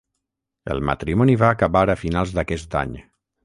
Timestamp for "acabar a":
1.59-1.99